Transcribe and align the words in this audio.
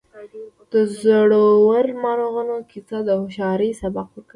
د 0.71 0.73
زړورو 0.97 1.91
مارغانو 2.03 2.57
کیسه 2.71 2.97
د 3.03 3.09
هوښیارۍ 3.19 3.69
سبق 3.81 4.07
ورکوي. 4.11 4.27